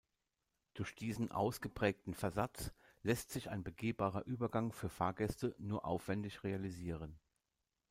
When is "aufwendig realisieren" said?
5.85-7.19